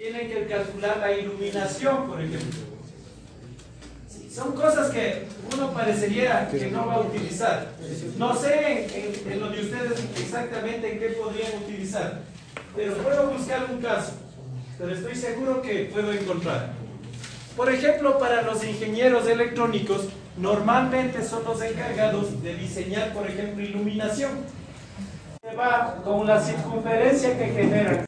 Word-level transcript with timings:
tienen 0.00 0.30
que 0.30 0.46
calcular 0.46 0.96
la 0.96 1.12
iluminación, 1.12 2.06
por 2.06 2.18
ejemplo. 2.18 2.58
Son 4.34 4.52
cosas 4.52 4.90
que 4.90 5.24
uno 5.54 5.72
parecería 5.74 6.48
que 6.50 6.70
no 6.70 6.86
va 6.86 6.94
a 6.94 7.00
utilizar. 7.00 7.66
No 8.16 8.34
sé 8.34 8.86
en, 8.96 9.32
en 9.32 9.40
lo 9.40 9.50
de 9.50 9.60
ustedes 9.60 10.02
exactamente 10.18 10.90
en 10.90 10.98
qué 11.00 11.08
podrían 11.08 11.52
utilizar, 11.62 12.20
pero 12.74 12.94
puedo 12.94 13.26
buscar 13.26 13.66
un 13.70 13.82
caso, 13.82 14.12
pero 14.78 14.94
estoy 14.94 15.14
seguro 15.14 15.60
que 15.60 15.90
puedo 15.92 16.14
encontrar. 16.14 16.70
Por 17.54 17.70
ejemplo, 17.70 18.18
para 18.18 18.40
los 18.40 18.64
ingenieros 18.64 19.28
electrónicos, 19.28 20.08
normalmente 20.38 21.22
son 21.22 21.44
los 21.44 21.60
encargados 21.60 22.42
de 22.42 22.54
diseñar, 22.56 23.12
por 23.12 23.26
ejemplo, 23.26 23.62
iluminación. 23.62 24.30
Se 25.42 25.54
va 25.54 26.00
con 26.02 26.26
la 26.26 26.40
circunferencia 26.40 27.36
que 27.36 27.48
genera 27.48 27.98